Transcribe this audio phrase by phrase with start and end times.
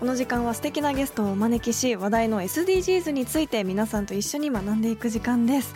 [0.00, 5.74] この時間は素敵なゲストをお招きし話題の SDGs について皆さんと一緒に学んでいく時間です。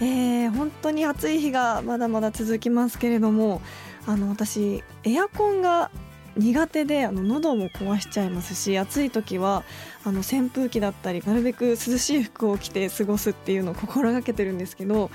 [0.00, 3.60] えー、本当に暑い日がまだまだ続きますけれども
[4.06, 5.90] あの私エアコンが
[6.38, 9.62] 苦手であの喉も壊しちゃいますし暑い時は
[10.04, 15.10] あの扇風機だったりなるべく涼しい服を着て過ごすっていうのを心がけてるんですけど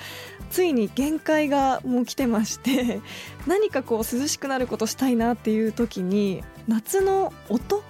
[0.52, 3.02] ついに限界がもう来てまして
[3.48, 7.82] 何かこう涼しくなることしたいなっていう時に夏の音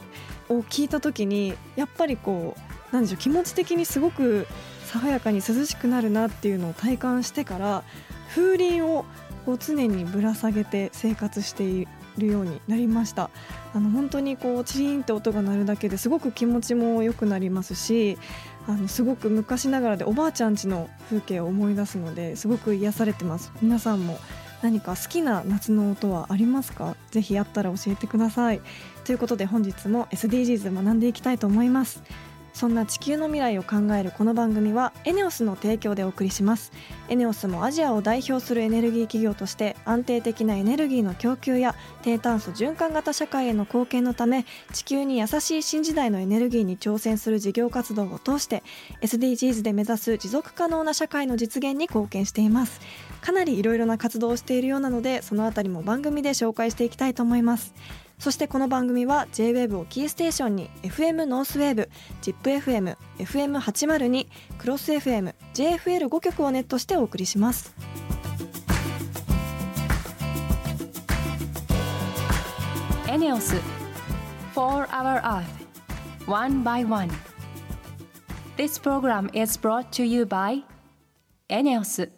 [0.50, 2.56] を聞いた時にやっぱりこ
[2.92, 4.48] うなんでしょう気持ち的にすごく
[4.86, 7.84] 爽やかに涼しくなるなっていうのを体感してから
[8.30, 9.06] 風鈴を
[9.46, 11.88] こう常にぶら下げて生活してい
[12.18, 13.30] るようになりました。
[13.74, 18.18] あの本当にこうチリンって音が鳴るだけですごく気持ちも良くなりますし
[18.68, 23.52] あのすごく昔ながらでおばあちゃん家の風景を思い出すのですごく癒されてます。
[23.62, 24.18] 皆さんも
[24.62, 26.96] 何か好きな夏の音はありますか？
[27.12, 28.62] ぜひあったら教えてください。
[29.04, 32.04] ということで本日も SDGs 学んでいきたいと思います。
[32.54, 36.72] そんな地球の未来を考えるこの番組はエネオスの提供でお送りします。
[37.10, 48.64] エネオスもアジアを代表するエネルギー企業として安定的なエネルギーの供給や低炭素循環型社会への貢献のため地球に優しい新時代のエネルギーに挑戦する事業活動を通して
[49.02, 52.80] SDGs で目指す持続可能な社会の実現に貢献しています。
[53.26, 57.74] かなりいろいろな活動をしているようなのでそのあたりも番組で紹介していきたいと思います。
[58.20, 61.90] そしてこの番組は JWAVE をキーステーションに FM ノースウェーブ
[62.22, 64.28] ZIPFM、FM802、
[64.60, 67.76] クロス FM、JFL5 曲をネットしてお送りします。
[73.10, 73.56] エネオス
[74.54, 75.44] 4 Hour Earth
[76.28, 77.10] One by One.
[78.56, 80.64] This program is brought to you by
[81.50, 82.12] エネオス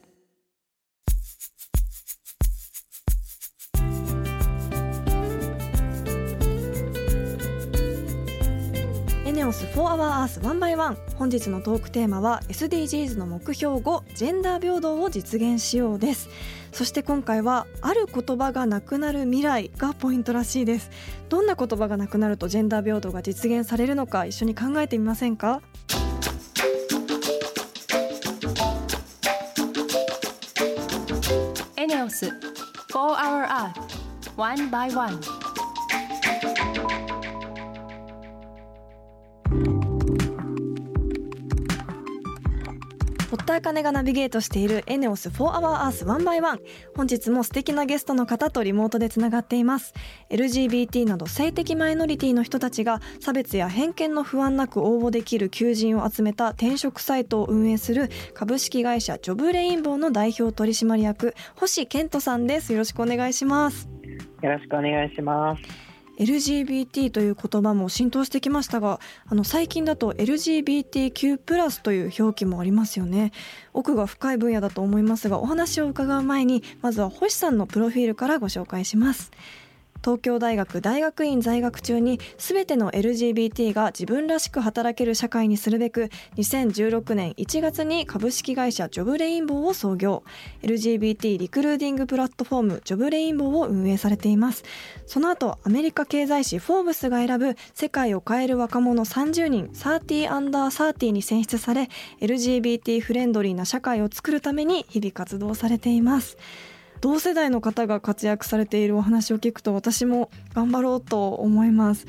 [9.48, 16.28] エネオス4 Hour Earth 1 by 1本日のトークテーマは SDGs の目標5ジェンダー平等を実現しようです。
[16.74, 20.92] そして今回はある言葉がなくなる未来がポイントらしいです。
[21.30, 25.62] どんな言葉がなくなるとジェンダー平等が実現されるのか一緒に考えてみませんか？
[31.78, 32.34] エネオス4
[32.92, 33.72] Hour Earth
[34.36, 35.47] One by One.
[43.30, 46.60] 堀田茜がナビゲートしているエネオス4 Hour Earth 1 by 1
[46.96, 49.94] 本日も素敵なゲストの方とリモートでつながっています。
[50.30, 62.72] LGBT など性的マイノリティの人たちが差別や偏見の不安なく応募できる求人を集めた転職サイトを運営する株式会社ジョブレインボーの代表取締役星健人さんです。
[62.72, 63.90] よろしくお願いします。
[64.42, 65.87] よろしくお願いします。
[66.18, 73.32] LGBT という言葉も浸透してきましたがあの最近だと LGBTQ+ という表記もありますよね。
[73.74, 79.32] 奥が深い分野だと思いますがお話を伺う前にまずは星さんのプロフィールからご紹介します。
[80.04, 90.24] 東京大学大学院在学中に全ての LGBT が自分らしく働ける社会にするべく2016年1月に株式会社ジョブレインボーを創業。
[90.62, 94.64] LGBT リクルーティングプラットフォームジョブレインボーを運営されています。
[95.06, 101.90] その後アメリカ経済誌「フォーブス」が選ぶ世界を変える若者30人30アンダー30に選出され
[102.22, 106.38] LGBT フレンドリーな社会を作るために日々活動されています。
[107.02, 112.06] 同世代の方が活躍されているお話を聞くと私も頑張ろうと思います。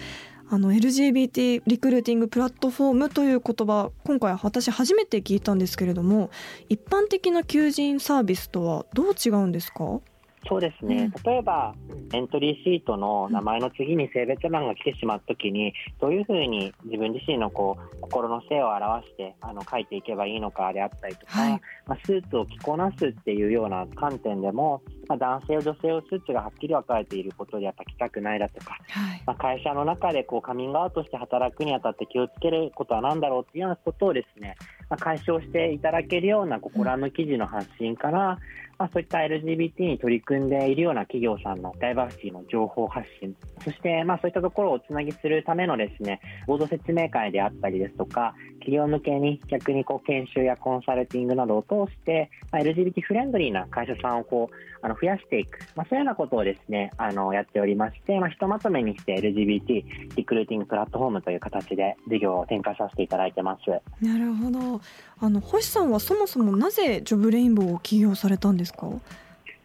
[0.51, 6.31] あの LGBT リクルーティングプラットフォームという言葉今回私初めて聞いたんですけれども
[6.71, 10.01] 一般的な求人サービスとはどう違うんですか？
[10.47, 11.75] そうですね、例えば
[12.13, 21.61] エントリーシートの名前の次に性別欄が来てしまった時にどういうふうに自分自身のこう心の性を表してあの書いていけばいいのかであったりとか、はい。
[21.87, 29.23] まあ、スーツを着こなすっていうような観点でも、まあ、男性女性をスーツがはっきり分かれていることでやっぱ着たくないだとか、はい。
[29.27, 34.57] まあ、会社の中でこうカミングアウトして働くにあたって気をつけることは何だろうっていうようなことをですね、
[34.91, 38.39] まあ、解消していただけるようなここらの記事の発信から、
[38.79, 43.35] まあ、そういった LGBT に取り組んでいるような企業さんのダイバーシティの情報発信、
[43.65, 59.85] そしてまあそういったところをつなぎするためのですね、合同説明会であったりですとか、企業向けに逆にこう研修やコンサルティングなどを通して、まあ、LGBT フレンドリーな会社さんをこうあの増やしていく、まあ、そういうようなことをですね、あのやっておりまして、まあ、ひとまとめにして LGBT
[60.17, 63.71] リクルーティングプラットフォームという形で事業を展開させていただいてます。
[64.05, 64.81] なるほど。
[65.21, 68.89] あの星さんはそもそもなぜジョブレインボーを起業されたんですか？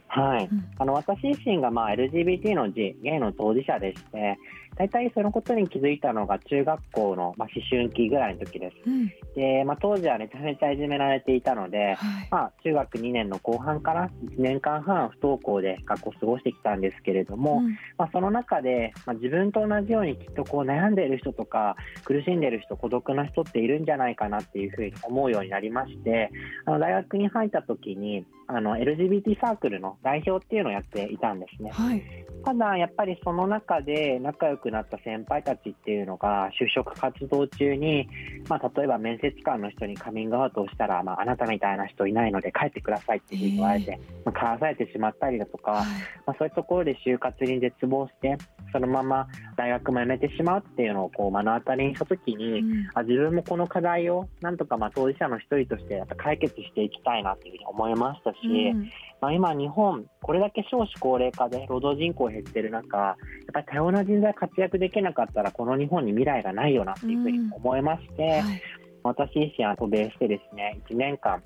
[0.08, 4.38] はい、うん、あの私自身がまあ LGBT の字、ゲイの当事者でして、
[4.75, 8.75] 大体そのことに気づいたのが中学校の、まあ、思春期ぐらいの時です。
[8.86, 26.31] うん、で、まあ、当時はめちゃめちゃいじめられていたので、はい、まあ、中学2年の後半から1年間半不登校で学校を過ごしてきたんですけれども、うん、まあ、その中で、まあ、自分と同じようにきっとこう悩んでいる人とか苦しんでいる人孤独な人っているんじゃないかなっていうふうに思うようになりまして
[26.66, 28.25] あの大学に入った時に
[28.56, 31.72] あの LGBT サークルの代表っていうのをやっていたんですね。
[31.72, 32.04] はい、
[32.46, 38.08] ただやっぱりその中で仲良くなった先輩たちっていうのが就職活動中に、
[38.48, 45.86] まあ、例えば面接官の人にカミングアウトをしたら、まあ、あなたみたいな人いないので帰ってくださいって言われて、まあ、返されてしまったりだとか、はい、
[46.28, 48.38] まあ、そういうところで就活に絶望して
[48.72, 58.90] そのまま大学も辞めてしまうっていうのをこう目の当たりにした時に、うん、あ自分もこの課題をなんとかまあ当事者の一人としてやっぱ解決していきたいなっていうふうに思いましたし、うん、
[59.22, 63.16] まあ、今、日本、これだけ少子高齢化で労働人口減ってる中、やっ
[63.54, 68.30] ぱり多様な人材活躍できなかったら、この日本に未来がないよなっていうふうに思いまして、うん。
[68.30, 68.62] はい、
[69.04, 71.42] 私自身は渡米してですね、1年間、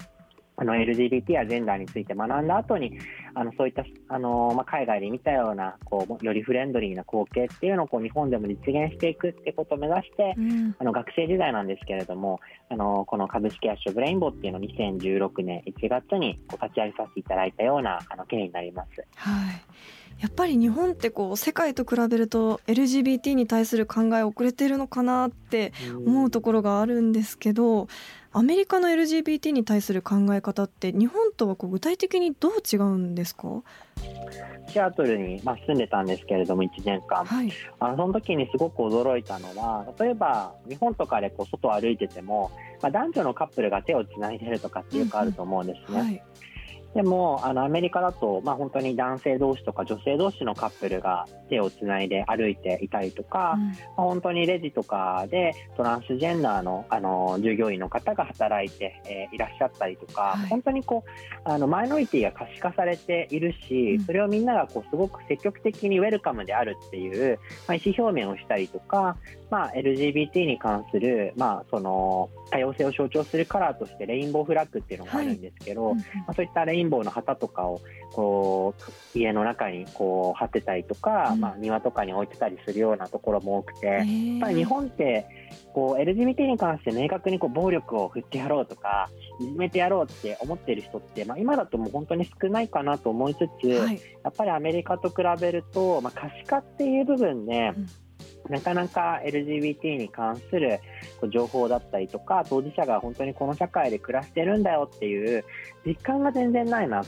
[0.59, 2.97] あの LGBT やジェンダーについて学んだ後に
[3.35, 12.39] あのそういったあの、まあ、海外で見たようなこうよりフレンドリーな光景っていうのをこう日本でも実現していくってことを目指して、うん、あの学生時代なんですけれども
[12.69, 19.05] あのこの株式会社ブレインボーっていうのを2016年1月にこう立ち上げさせていただいたようなあの経緯になります。
[19.15, 19.61] はい
[20.19, 25.73] やっぱり日本ってこう世界と比べると LGBT に対する考え遅れてるのかなって
[26.05, 27.87] 思うところがあるんですけど
[28.37, 33.63] アメリカの LGBT に対する考え方って日本とはこう具体的にどう違うんですか？
[34.69, 45.99] シアトルに、まあ、住んでたんですけれども1年間、はい、あのその時にすごく驚いたのは例えば日本とかでこう外を歩いてても、まあ、男女のカップルが手をつないでるとかっていうかあると思うんですね。
[45.99, 46.23] うんはい
[46.93, 69.17] でもあのアメリカだと、まあ、本当に男性同士とか女性同士のカップルが手をつないで歩いていたりとか、うん、まあ、本当にレジとかでトランスジェンダーのあの従業員の方が働いて、えー、いらっしゃったりとか、はい、本当にこうあのマイノリティが可視化されているし、うん、それをみんながこうすごく積極的にウェルカムであるっていう、まあ、意思表明をしたりとか、
[69.49, 84.05] まあ、LGBT に関する、まあ、その多様性を象徴するカラーとしてレインボーフラッグっていうのがあるんですけど、はい、まあ、そういったレインボーの旗とかをこう家の中にこう貼ってたりとか、うん、まあ、庭とかに置いてたりするようなところも多くて、やっ
[84.41, 85.27] ぱり日本って
[85.73, 89.09] こう LGBT に関して明確にこう暴力を振ってやろうとか
[89.39, 97.87] いじめてやろうって思っている人って、まあ、今だともう本当に少ないかなと思いつつ、はい、やっぱりアメリカと比べると、まあ、可視化っていう部分で、うん
[98.49, 100.79] なかなか LGBT に関する
[101.31, 105.43] 情報だったりとか当事者が本当にこの社会で暮らしてるんだよっていう
[105.85, 107.03] 実感が全然ないな。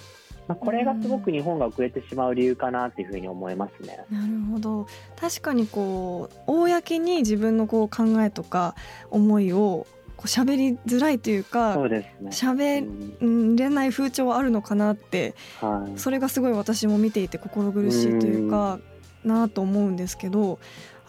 [0.48, 4.04] まあ、これがすごく日本が遅れてしまう理由かなっていうふうに思いますね。
[4.10, 4.88] なるほど。
[5.16, 8.74] 確かにこう公に自分のこう考えとか
[9.12, 9.86] 思いを
[10.18, 12.32] こう喋りづらいというかそうですね。
[12.32, 18.80] 喋れない風潮はあるのかなって、はい、それがすごい私も見ていて心苦しいというか
[19.24, 20.58] なと思うんですけど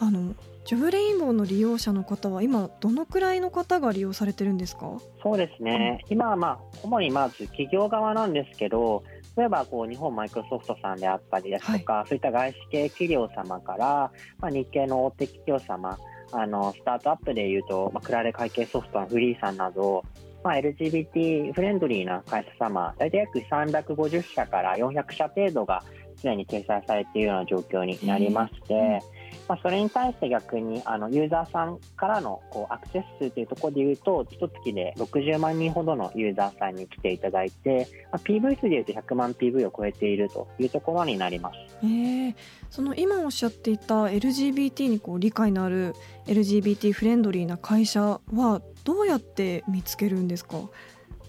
[0.03, 4.99] あのジョブレインボーの利用者の方は今どのくらいの方が利用されてるんですか？
[5.23, 9.05] そうですね、今はまあ主にまず企業側なんですけど
[9.37, 15.99] 例えばこう日本マイクロソフトさんであったりですとか、はい、そういった外資系企業様から、まあ、日系の大手企業様
[16.33, 20.05] あのスタートアップでいうと、まあ、クラレ会計ソフトのフリーさんなど、
[20.43, 25.83] まあ、LGBT フレンドリーな会社様大体約350社から400社程度が
[26.17, 29.01] すでに掲載されているような状況になりまして、
[29.49, 41.57] まあ、それに対して逆にあのユーザーさんからのこうアクセス数というところでいうと一月で60万人ほどのユーザーさんに来ていただいて、まあ、PV 数でいうと100万 PV を超えているというところになります。
[41.83, 42.35] えー、
[42.71, 45.95] その今おっしゃっていた LGBT にこう理解のある
[46.27, 50.59] LGBT フレンドリーな会社はどうやって見つけるんですか？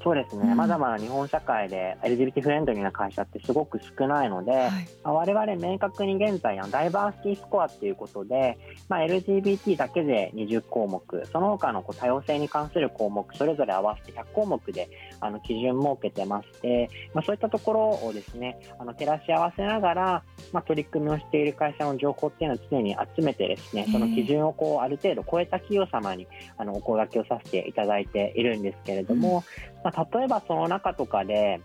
[0.03, 0.58] そうですね、うん。
[0.58, 4.70] まだまだ日本社会で LGBT フレンドリーな会社ってすごく少ないので、はい。
[5.03, 8.58] まあ我々明確に現在ダイバーシティスコアっていうことで、
[8.89, 14.89] まあ、LGBT だけで20項目その他のこう多様性に関する項目それぞれ合わせて100項目で
[15.20, 26.27] あの基準設けてまして、まあ、そういったところをですねあの照らし合わせながら、まあ、取り組みをしている会社の情報っていうのを常に集めてですねその基準をこうある程度超えた企業様に
[26.58, 29.43] あのお声掛けをさせていただいているんですけれども、
[29.83, 31.61] まあ、例えばその中とかで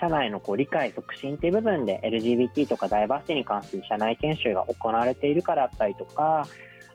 [0.00, 6.46] 社内のこう理解促進っていう部分で LGBT とかダイバーシティに関する社内研修が行われているからだったりとか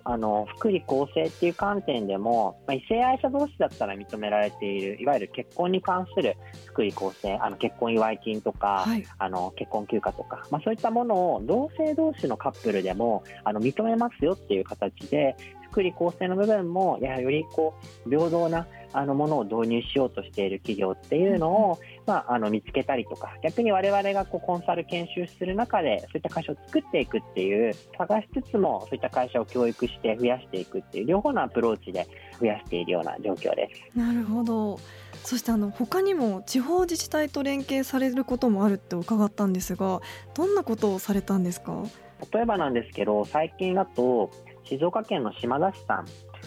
[0.07, 9.03] あの福利厚生っていう観点でも、まあ、異性愛者同士だったら認められているいわゆる結婚に関する福利厚生あの結婚祝い金とか、はい。
[9.17, 15.35] あの結婚休暇とか、まあ、そういったものを同性同士のカップルでもあの認めますよっていう形で
[15.71, 17.73] 福利厚生の部分もやはりよりこ
[18.05, 32.07] う平等なあのものを導入しようとしている企業っていうのを、まあ、あの見つけたりとか逆に我々がこうコンサル研修する中でそういった会社を作っていくっていう探しつつもそういった会社を教育して増やしていくっていう両方のアプローチで
[32.39, 33.97] 増やしているような状況です。
[33.97, 34.79] なるほど。
[35.23, 40.01] そしてあの他にも地方自治体と連携されることもあるって伺ったんですが
[40.35, 41.83] どんなことをされたんですか？
[42.31, 44.31] 例えばなんですけど最近だと
[44.63, 46.05] 静岡県の島田市さん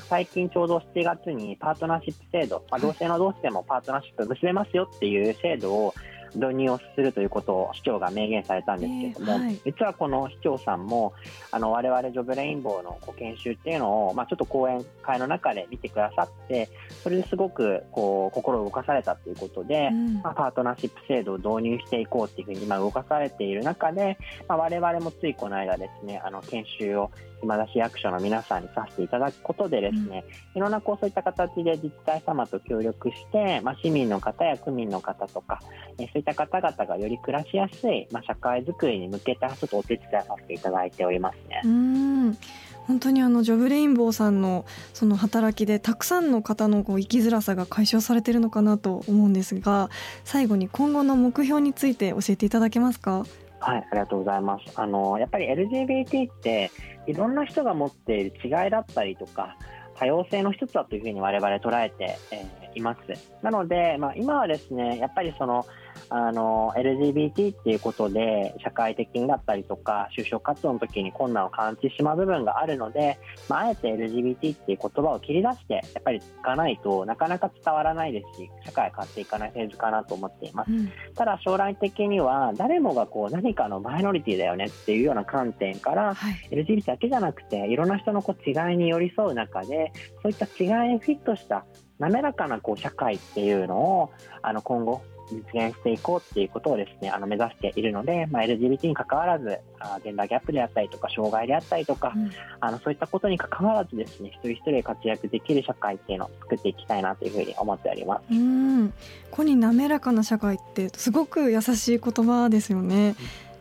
[0.09, 5.95] 最近ちょうど7月にパートナーシップ制度、まあ、同性の同士でもパートナーシップ結べますよっていう制度を
[6.35, 9.61] 導入をするということを市長が明言されたんですけれども、えーはい。
[9.65, 11.15] 実はこの市長さんも
[11.51, 16.69] あの我々ジョブレインボーの研修っていうのを、まあ、ちょっと講演会の中で見てくださって
[17.03, 20.15] それですごくこう心を動かされたということで、うん。
[20.23, 35.61] まあ、パートナーシップ制度を導入していこうっていうふうに今動かされている中で、まあ、我々もついこの間ですねあの研修を島田市役所の皆さんにさせていただくことでですね、いろんなこうそういった形で自治体様と協力して、まあ、市民の方や区民の方とか、
[35.99, 41.61] えーそういった方々がより暮らしやすい、まあ、社会づくりに向けたちょっとお手伝いさせていただいておりますね。
[41.65, 42.39] うん。
[42.87, 44.65] 本当にあのジョブレインボーさんの
[44.95, 49.91] その働きでたくさんの方のこう生きづらさが解消されているのかなと思うんですが
[50.25, 53.27] 最後に今後の目標について教えていただけますか？
[53.61, 54.81] はい、ありがとうございます。
[54.81, 56.71] あのやっぱり LGBT って
[57.07, 59.57] いろんな人が持っている違いだったりとか
[59.95, 63.01] 多様性の一つだというふうに我々捉えて、えーいます。
[63.43, 65.67] なので、まあ、今はですねやっぱりその
[66.11, 73.19] あの LGBT っていうことで社会的にだったりとか就職活動の時に困難を感じてしまう部分があるので、
[73.49, 80.71] まあ、あえて LGBT っていう言葉を切り出してやっぱり使わないとなかなか伝わらないですし社会が変わっていかないフェーズかなと思っています。
[80.71, 89.93] うんただ将来的には誰もがこう何かのマイノリティだよねっていうような観点からはい LGBT だけじゃなくていろんな人のこう違いに寄り添う中で
[90.23, 91.67] そういった違いにフィットした
[91.99, 94.11] 滑らかなこう社会っていうのを
[94.43, 108.35] あの今後実現していこうっていうことをですねあの目指しているので、まあ、LGBT に関わらずあジェンダーギャップであったりとか障害であったりとか、うんあのそういったことに関わらずですね一人一人活躍できる社会っていうのを作っていきたいなというふうに思っております。
[108.35, 108.93] うん、
[109.31, 113.15] 子に滑らかな社会ってすごく優しい言葉ですよね。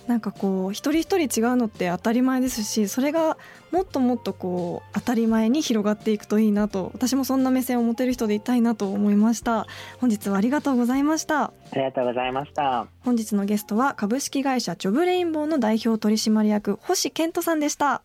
[0.07, 3.37] なんかこう一人一人違うのって当たり前ですしそれが
[3.71, 9.67] もっともっとこう当たり前に広がっていくといいなと私もそんな目線を持てる人でいたいなと思いました
[9.99, 12.87] 本日はありがとうございましたありがとうございました。
[13.01, 18.01] 本日のゲストは株式会社ジョブレインボーの代表取締役星健人さんでした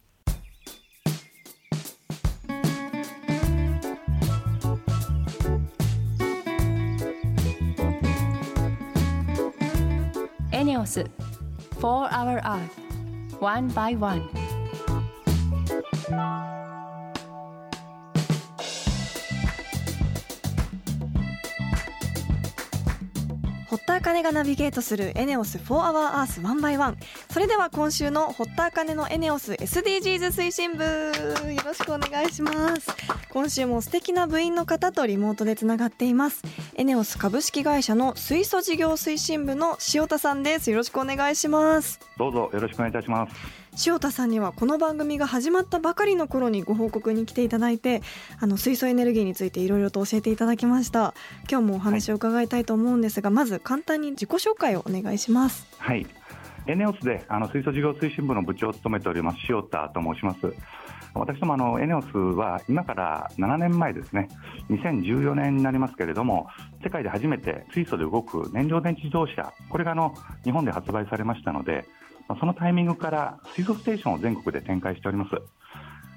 [10.51, 11.07] エネオス
[11.83, 12.79] For Our Earth
[13.41, 14.23] One by One
[23.87, 26.97] 田茜がナビゲートするエネオス4 Hour Earth 1 by 1
[27.33, 32.89] それでは今週の堀田茜のエネオス SDGs 推進部よろしくお願いします。
[33.31, 36.43] 今週も素敵な部員の方とリモートでつながっています。
[36.75, 40.71] エネオス株式会社の水素事業推進部の塩田さんです。
[40.71, 41.99] よろしくお願いします。
[42.19, 43.62] どうぞよろしくお願いいたします。
[43.87, 48.03] 塩田さんにはこの番組が始まったばかりの頃にご報告に来ていただいて
[48.39, 51.15] あの水素エネルギーについていろいろと教えていただきました。
[51.51, 55.67] 今日もお話を伺いたいと思うんですが、まず簡単に自己紹介をお願いします。
[55.79, 56.07] はい。
[56.67, 60.53] エネオスであの水素事業推進部の部長を務めております塩田と申します。
[61.15, 64.29] 私どもあのエネオスは今から7年前ですね、
[64.71, 66.47] 2014年になりますけれども、
[66.85, 70.15] 世界で初めて水素で動く燃料電池自動車、これがあの
[70.45, 72.02] 日本で発売されましたので、まあ
[72.39, 75.37] そのタイミングから水素ステーションを全国で展開しております。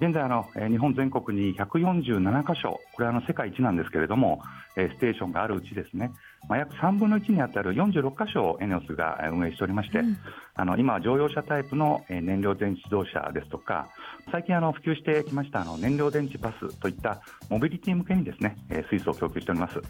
[0.02, 4.42] 現在あの、日本全国に147箇所、これはあの世界一なんですけれども、
[4.76, 6.12] ステーションがあるうちですね、
[6.50, 10.18] まあ、約3分の1に当たる46箇所をエネオスが運営しておりまして、うん、
[10.56, 13.88] あの今は乗用車タイプの燃料電池自動車ですとか、
[14.32, 18.58] 最近あの普及してきましたあの燃料電池バスといったモビリティ向けにですね
[18.90, 19.82] 水素を供給しております。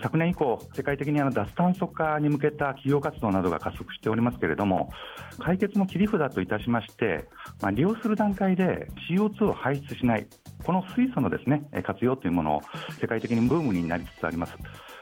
[0.00, 4.90] 昨年以降、世界的にあの脱炭素化に向けた企業活動などが加速しておりますけれども、
[5.38, 7.28] 解決の切り札といたしまして、
[7.60, 10.26] まあ、利用する段階で CO2 を排出しない、
[10.64, 12.60] この水素のですね活用というものを
[13.00, 14.54] 世界的にブームになりつつあります。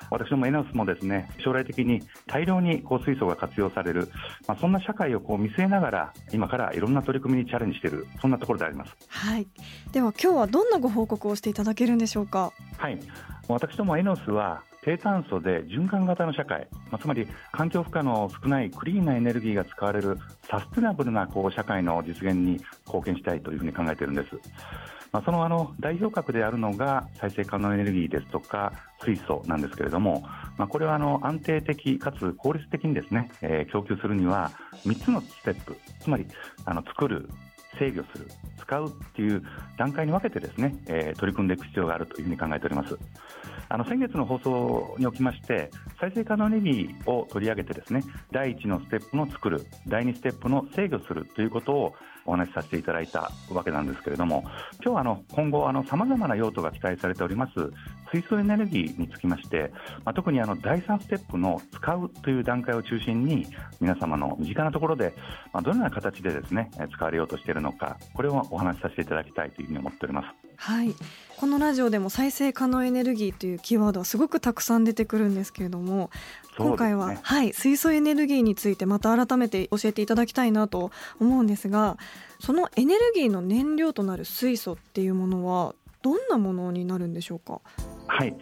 [0.09, 4.09] 私どもエネオスもですね将来的に大量にこう水素が活用される、
[4.47, 8.95] まあ、そんな社会をこう見据えながら今からいろんな取り組みにチャレンジしているそんなところであります。
[9.09, 9.49] はい。
[9.91, 12.53] では今日はどんなご報告をしていただけるんでしょうか？
[12.79, 13.01] はい。
[13.49, 24.37] 私どもエネオスは低炭素で循環型の社会、まあ、つまり環境負荷の少ないクリーンなエネルギーが使われるサステナブルなこう社会の実現に貢献したいというふうに考えているんです。
[25.13, 28.73] まあ、そのあの代表格であるのが再生可能エネルギーですとか
[29.03, 30.23] 水素なんですけれども、
[30.59, 34.51] まあ、これはあの安定的かつ効率的にですね、えー、供給するには
[34.85, 36.27] 3つのステップつまり
[36.65, 37.29] あの作る
[37.79, 38.27] 制御する、
[38.59, 39.43] 使うっていう
[39.79, 42.97] 段階に分けてですね、えー、取り組んでいく必要があるというふうに考えております。
[43.69, 51.95] あの先月の放送におきまして再生可能エネルギーを取り上げてですね第1のステップの作る第2ステップの制御するということを
[52.27, 54.45] お話しさせていただいたわけなんですけれども
[54.83, 57.53] 今日はあの今後さまざまな用途が期待されております
[58.13, 59.73] 水素エネルギーにつきまして、
[60.05, 63.47] まあ、特にあの第3ステップの使うという段階を中心に
[63.81, 65.15] 皆様の身近なところで、
[65.53, 70.27] まあ、どのような形でですね使われようとしているのかこれをお話しさせていただきたいというふうに思っております。
[70.59, 70.95] はい
[71.37, 76.09] このラジオでも再生可能エネルギーというキーワードはすごくたくさん出てくるんですけれども、
[76.57, 81.99] 今回は、ね、はい、水素エネルギーについてまた改めて教えていただきたいなと思うんですが
[82.41, 85.75] そのエネルギーの燃料となる水素っていうものは
[86.07, 87.61] どんなものになるんでしょうか？
[88.07, 88.33] はい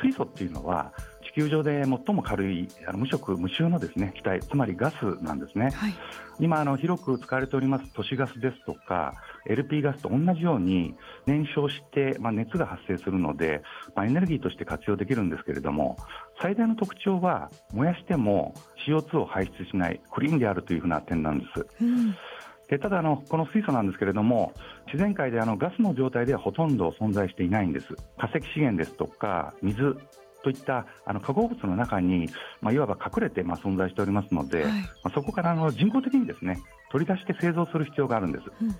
[0.00, 5.94] 水素っていうのは地球上で最も軽いあの無色無臭のですね気体つまりガスなんですね、はい、
[6.40, 9.12] 今あの広く使われております都市ガスですとか
[9.46, 10.94] LP ガスと同じように
[11.26, 13.62] 燃焼して、まあ、熱が発生するので、
[13.94, 15.98] まあ、エネルギーとして活用できるんですけれども
[16.40, 18.54] 最大の特徴は燃やしても
[18.88, 21.66] CO2 を排出しないクリーンであるというふうな点なんです。
[21.82, 22.16] うん
[22.68, 24.52] でただあの、この水素なんですけれども、
[24.86, 27.88] 自然界であのガスの状態ではほとんど存在していないんです。
[28.16, 29.96] 化石資源ですとか、水
[30.42, 32.28] といったあの化合物の中に、
[32.60, 38.44] まあ、いわば隠れてまあ存在しておりますので、はい、まあ、そこからあの人工的にですね取り出して製造する必要があるんです。
[38.60, 38.76] うん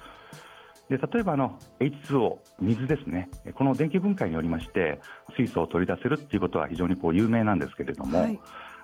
[0.89, 5.01] で例えばあの H2O 水ですねこの電気分解によりまして
[5.37, 8.39] 水素を取り出せるっていうことは非常にこう有名なんですけれども、はい、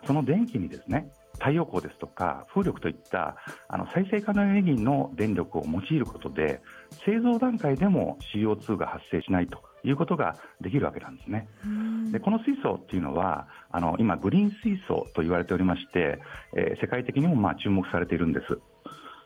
[0.06, 3.36] その電気にですね太陽光ですとか風力といった
[3.68, 6.60] あの再生可能エネルギーの電力を用いることで
[7.04, 11.48] 製造段階でも CO2 が発生しないということができるわけなんですね。
[12.12, 16.20] でこの水素っていうのはあの今グリーン水素と言われておりまして、
[16.56, 18.58] えー、世界的にもまあ注目されているんです。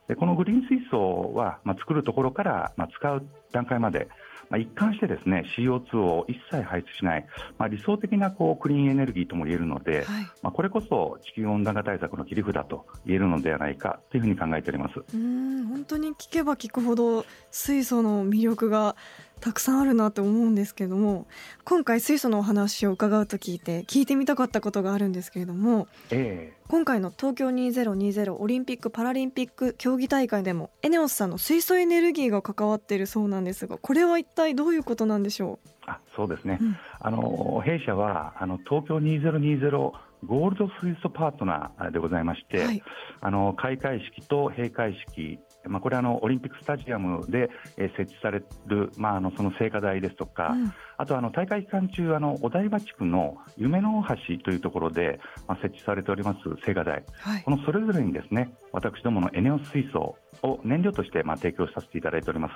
[0.09, 4.09] でこのグリーン水素は、まあ、作るところから、まあ、使う段階まで
[4.53, 15.03] まあ、一貫してですね CO2 を一切排出しない、まあ、理想的なこうクリーンエネルギーとも言えるので、はい、まあ、これこそ地球温暖化対策の切り札と言えるのではないかというふうに考えております。
[15.15, 18.95] うん本当に聞けば聞くほど水素の魅力が
[19.43, 21.27] たくさんあるなと思うんですけども
[21.65, 35.69] 今回水素のお話を伺うと聞いて聞いてみたかったことがあるんですけれども、えー、今回の東京2020オリンピック・パラリンピック競技大会でもエネオスさんの水素エネルギーが関わっているそうなんですがこれは一体どういうことなんでしょう？
[35.87, 39.91] あそうですね、うん、あの弊社はあの東京2020
[40.25, 42.81] ゴールド水素パートナーでございまして、はい、
[43.21, 62.55] あの開会式と閉会式まあ、これはあのオリンピックスタジアムで、え設置される、まあ、あのその聖火台ですとか、うん、あとあの大会期間中あのお台場地区の夢の大橋というところで、まあ、設置されております聖火台、はい、このそれぞれにですね私どものエネオス水素を燃料としてまあ提供させていただいております。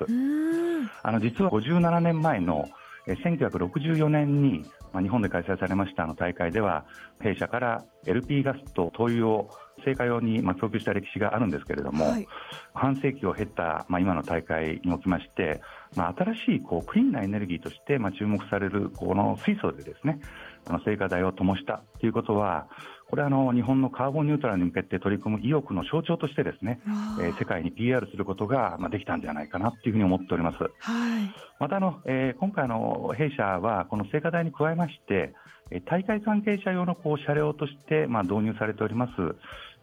[1.02, 2.68] あの実は57年前の
[3.06, 6.84] 1964年に、まあ、日本で開催されましたあの大会では
[7.20, 9.50] 弊社から LP ガスと灯油を
[9.84, 12.26] 聖火用にまあ供給した歴史があるんですけれども、はい、
[12.74, 15.60] 半世紀を経たまあ今の大会におきまして、
[15.94, 20.18] まあ、新しいこうクリーンなエネルギーとしてまあ注目されるこの水素でですね
[20.66, 22.66] あの聖火台を灯したということは
[23.08, 26.80] これはあの日本のカーボンニュートラルに向けて取り組む意欲の象徴としてですね、
[27.20, 30.58] えー、世界に PR することがまあできたんじゃないかなというふうに思っております。
[30.58, 30.70] はい、
[31.60, 35.34] またあの、えー、今回の弊社はこの聖火台に加えまして
[35.86, 39.12] 大会関係者用のこう車両としてまあ導入されております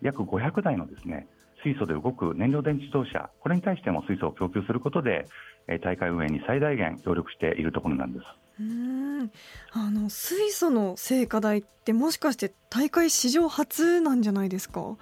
[0.01, 1.27] 約500台のですね
[1.63, 5.25] 水素で動く燃料電池自動車これに対しても水素を供給することで
[5.81, 8.25] 大会運営に最大限協力しているところなんです。
[8.59, 9.31] うん。
[9.71, 14.97] あの水素の聖火台ってもしかして大会史上初なんじゃないですか？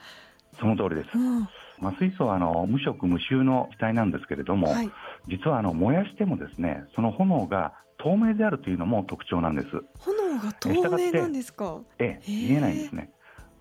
[0.59, 1.39] その通りです、うん、
[1.79, 4.91] まあ、水素はあの無色無臭の気体なんですけれども、はい、
[5.27, 9.67] 実はあの燃やしてもですねその炎が透明であるというのも特徴なんです。
[9.99, 11.79] 炎が透明なんですか？
[11.99, 13.09] ええ見えないんですね。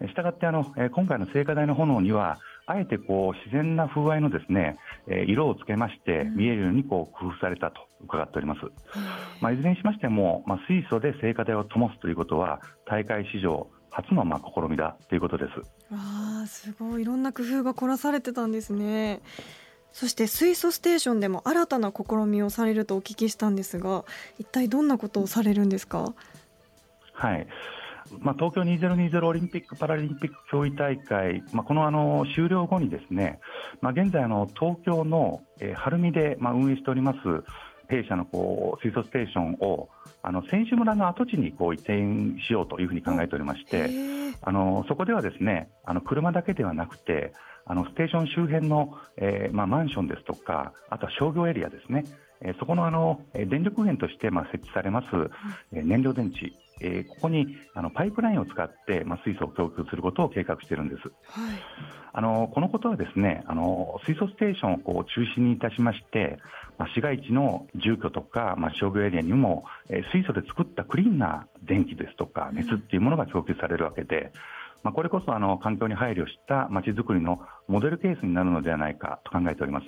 [0.07, 2.39] したがってあの、え今回の聖火台の炎には
[2.71, 4.77] あえてこう自然な風合いのですね、
[5.09, 8.61] え色をつけまして見えるようにこう工夫されたと伺っております。
[9.41, 15.51] まあ、いずれにしましても、まあ、水素で聖火台を灯すということは大会史上初のまあ試みだということです。
[15.93, 19.21] ああ、すごいいろんな工夫が凝らされてたんですね。
[19.93, 24.05] そして水素ステーションでも新たな試みをされるとお聞きしたんですが、
[24.39, 26.15] 一体どんなことをされるんですか？
[27.13, 27.47] はい。
[28.21, 33.41] まあ、東京2020オリンピック・パラリンピック競技大会、まあ、このあの終了後にですね、
[33.81, 37.19] まあ、現在あの、東京の、えー、晴海で、まあ、運営しております
[37.91, 39.89] 弊社のこう水素ステーションを
[40.23, 43.91] あの選手村の跡地にこう移転しようというふうに考えておりまして
[44.43, 47.33] あのそこではですねあの車だけではなくて
[47.67, 52.05] あのステーション周辺の、えーまあ、マンションですとかあとは商業エリアですね。
[52.43, 55.07] えそこのあの電力源としてまあ設置されます、
[55.75, 61.03] え燃料電池、えここにあのパイプラインを使ってまあ水素を供給することを計画しているんです。
[61.03, 61.13] はい、
[62.13, 66.39] あのこのことはですねあの水素ステーションをこう中心にいたしまして、
[66.79, 74.33] まあ、市街地の住居とか、まあ、商業エリアにも、え水素で作ったクリーンな電気ですとか熱っていうものが供給されるわけで、
[74.83, 79.87] まあ、これこそあの環境に配慮したまちづくりのモデルケースになるのではないかと考えております。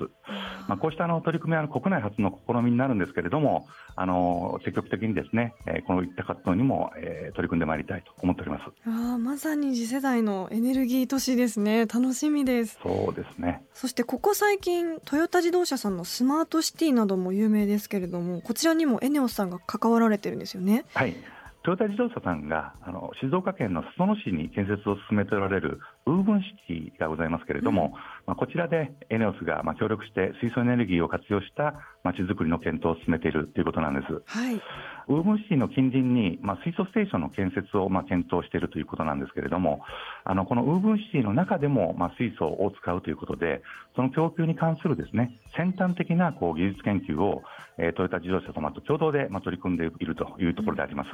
[0.68, 8.64] まあ、こうしたあの取り組みは国内初の試みになるんですけれども、あの積極的にですね、えー、こういった活動にも、えー、取り組んでまいりたいと思っております。
[8.86, 11.86] あまさに次世代のエネルギー都市ですね。
[11.86, 12.78] 楽しみです。
[12.82, 13.64] そうですね。
[13.74, 20.84] そしてここ最近トヨタ自動車さんのスマートシティなども有名ですけれども、こちらにもエネオスさんが関わられてるんですよね。
[20.94, 21.16] はい。
[21.64, 27.90] トヨタ自動車さんがあの静岡県の裾野市に建設を進めておられるウーブンシティがございますけれども、うん、
[28.26, 34.12] まあ、こちらで ENEOS がまあ協力して水素エネルギーを活用したまちづくりの検討を進めているということなんです。
[34.26, 34.60] はい、
[35.08, 39.80] ウーブンシティの近隣に、まあ、水素ステーションの建設をまあ検討しているということなんですけれども、
[40.24, 43.62] あのこのウーブンシティの中でもまあ水素を使うということで、
[43.96, 47.42] その供給に関するですね先端的なこう技術研究を、
[47.78, 51.10] えー、トヨタ自動車様と共同でまあ取り組んでいるというところであります。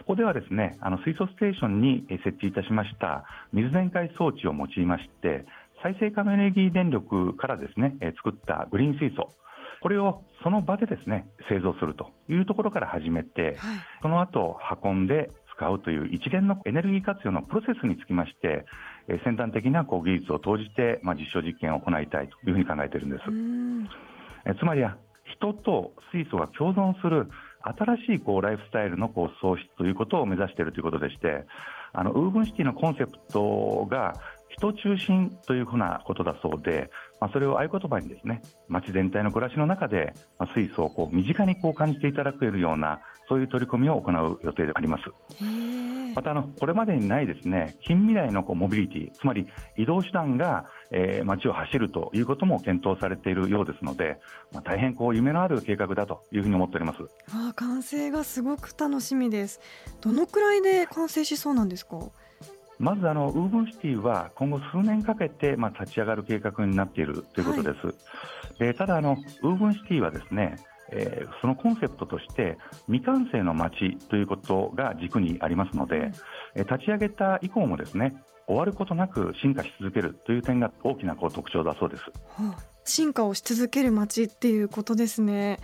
[0.00, 5.44] ここではですねあの水素ステーションに設置いたしました水電解装置を用いまして
[5.82, 9.30] 再生可能エネルギー電力からですね作ったグリーン水素
[9.80, 13.56] これをその場でですね製造するというところから始めて、はい、
[14.02, 18.64] その後運んで使うという一連のエネルギー活用のプロセスにつきまして
[19.24, 24.58] 先端的なこう技術を投じて、まあ、実証実験を行いたいというふうに考えているんです。
[24.58, 27.28] つまりは人と水素が共存する
[27.62, 31.44] 新しいこうライフスタイルのこう創出ということを目指しているということでして
[31.92, 34.14] あのウーブンシティのコンセプトが
[34.56, 45.04] 人中心というふうなことだそうで、まあ、それを合言葉にですね街全体の暮らしの中で、まあ、水素をこう身近にこう感じていただけるようなそういう取り組みを行う予定であります。
[46.14, 54.18] またあのこれまでにないですね近未来のこうモビリティつまり移動手段が、えー、街を走るということも検討されているようですので、
[54.52, 56.98] まあ、大変こう夢のある計画だというふうに思っております。
[57.32, 59.60] あ完成がすごく楽しみです。
[60.00, 61.98] どのくらいで完成しそうなんですか？
[62.80, 67.86] まずあのウーブンシティは今後数年かけてまあ立ち上がる計画になっているということです。
[67.86, 70.56] はい、でただあのウーブンシティはですね
[70.92, 76.10] えー、そのコンセプトとして未完成の街ということが軸にありますので、
[76.56, 78.12] えー、立ち上げた以降もですね
[78.48, 85.60] 終わることなく進化し続けるという点が大きなこう特徴だそうです、はあ、進化をし続ける街っていうことですね。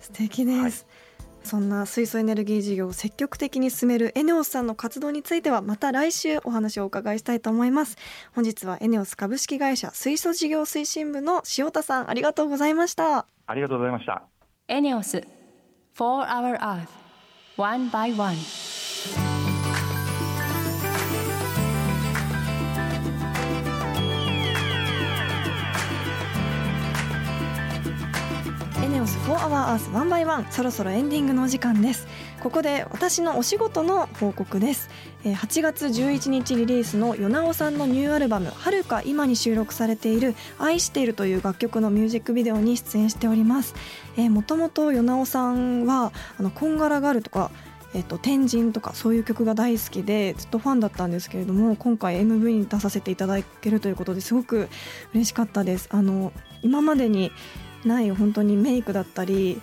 [0.00, 1.09] 素敵です、はい
[1.42, 7.96] そんな水素エネルギー事業を積極的に進めるエネオスさんの活動についてはまた来週お話をお伺いしたいと思います。
[8.34, 13.26] 本日はエネオス株式会社水素事業推進部の塩田さんありがとうございました。
[13.46, 14.22] ありがとうございました。
[14.68, 15.22] エネオス
[15.94, 16.88] For Our Earth
[17.56, 19.39] One by One
[29.00, 32.06] ネオス4 Hour Earth 1 by 1そろそろエンディングのお時間です。
[32.42, 34.90] ここで私のお仕事の報告です。
[35.24, 43.74] 8月11日リリースの与那尾さんのニューアルバム「はるか今」に収録されている「愛している」という楽曲のミュージックビデオに出演しております。
[44.18, 47.50] もともと与那尾さんはあのこんがらがるとか
[47.92, 54.68] えっと、天神とかそういう曲が大好きでずっとファンだったんですけれども今回 MV に出させていただけるということですごく
[55.12, 55.88] 嬉しかったです。
[55.90, 56.32] あの
[56.62, 57.32] 今までに
[57.84, 59.60] ない本当にメイクだったり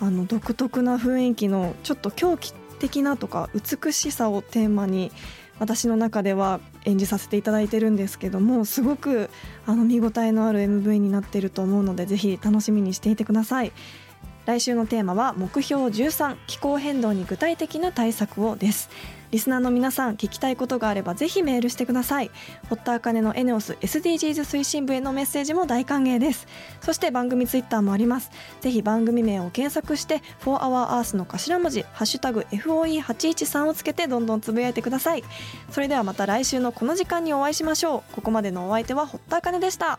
[0.00, 5.10] あの独特な雰囲気のちょっと狂気的なとか美しさをテーマに
[5.58, 9.28] 私の中では演じさせていただいてるんですけどもすごく
[9.66, 13.72] あの見応えのある MV になってると思うのでぜひ楽しみにしていてください。
[14.46, 18.88] 来週のテーマは目標13気候変動に具体的な対策をです。
[19.30, 22.30] リスナーの皆さん聞きたいことがあればぜひメールしてください。
[22.68, 26.46] 堀田茜のエネオス SDGs 推進部へのメッセージも大歓迎です。
[26.80, 28.30] そして番組ツイッターもあります。
[28.60, 35.24] ぜひ番組名を検索して「4HourEarth」の頭文字「ハッシュタグ #FOE813」をつけてどんどんつぶやいてください。
[35.70, 38.14] それではまた来週のこの時間にお会いしましょう。
[38.14, 39.98] ここまでのお相手は堀田茜でした。